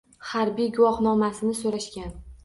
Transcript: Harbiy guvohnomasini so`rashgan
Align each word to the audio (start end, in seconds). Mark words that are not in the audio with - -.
Harbiy 0.27 0.69
guvohnomasini 0.77 1.53
so`rashgan 1.59 2.09